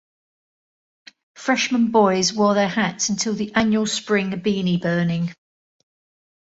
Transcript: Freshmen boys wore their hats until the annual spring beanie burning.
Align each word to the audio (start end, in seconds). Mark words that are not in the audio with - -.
Freshmen 1.35 1.91
boys 1.91 2.33
wore 2.33 2.55
their 2.55 2.67
hats 2.67 3.09
until 3.09 3.35
the 3.35 3.53
annual 3.53 3.85
spring 3.85 4.31
beanie 4.31 4.81
burning. 4.81 5.31